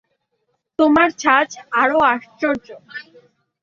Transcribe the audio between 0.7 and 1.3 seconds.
তোমার